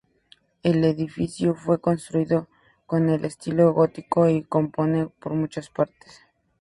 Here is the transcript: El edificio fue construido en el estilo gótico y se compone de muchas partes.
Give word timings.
El 0.63 0.83
edificio 0.83 1.53
fue 1.53 1.79
construido 1.79 2.47
en 2.89 3.09
el 3.11 3.23
estilo 3.23 3.71
gótico 3.71 4.27
y 4.27 4.39
se 4.41 4.47
compone 4.47 5.11
de 5.23 5.29
muchas 5.29 5.69
partes. 5.69 6.21